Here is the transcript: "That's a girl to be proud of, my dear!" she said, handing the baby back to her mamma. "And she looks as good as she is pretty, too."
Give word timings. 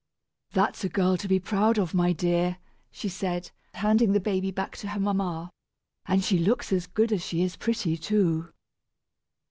"That's 0.53 0.83
a 0.83 0.89
girl 0.89 1.15
to 1.17 1.27
be 1.27 1.37
proud 1.39 1.77
of, 1.77 1.93
my 1.93 2.11
dear!" 2.11 2.57
she 2.89 3.07
said, 3.07 3.51
handing 3.75 4.13
the 4.13 4.19
baby 4.19 4.49
back 4.49 4.75
to 4.77 4.87
her 4.87 4.99
mamma. 4.99 5.51
"And 6.07 6.23
she 6.25 6.39
looks 6.39 6.73
as 6.73 6.87
good 6.87 7.13
as 7.13 7.23
she 7.23 7.43
is 7.43 7.55
pretty, 7.55 7.97
too." 7.97 8.51